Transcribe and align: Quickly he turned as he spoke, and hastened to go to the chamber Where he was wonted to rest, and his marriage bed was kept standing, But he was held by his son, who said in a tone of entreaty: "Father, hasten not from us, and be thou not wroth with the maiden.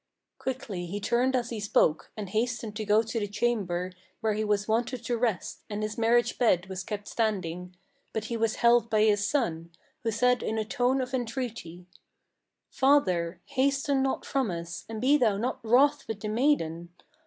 Quickly 0.39 0.87
he 0.87 0.99
turned 0.99 1.35
as 1.35 1.51
he 1.51 1.59
spoke, 1.59 2.11
and 2.17 2.29
hastened 2.29 2.75
to 2.75 2.85
go 2.85 3.03
to 3.03 3.19
the 3.19 3.27
chamber 3.27 3.91
Where 4.19 4.33
he 4.33 4.43
was 4.43 4.67
wonted 4.67 5.05
to 5.05 5.15
rest, 5.15 5.61
and 5.69 5.83
his 5.83 5.95
marriage 5.95 6.39
bed 6.39 6.65
was 6.65 6.83
kept 6.83 7.07
standing, 7.07 7.75
But 8.11 8.25
he 8.25 8.35
was 8.35 8.55
held 8.55 8.89
by 8.89 9.03
his 9.03 9.23
son, 9.29 9.69
who 10.01 10.09
said 10.09 10.41
in 10.41 10.57
a 10.57 10.65
tone 10.65 11.01
of 11.01 11.13
entreaty: 11.13 11.85
"Father, 12.71 13.41
hasten 13.45 14.01
not 14.01 14.25
from 14.25 14.49
us, 14.49 14.85
and 14.89 14.99
be 14.99 15.17
thou 15.17 15.37
not 15.37 15.63
wroth 15.63 16.07
with 16.07 16.21
the 16.21 16.29
maiden. 16.29 16.89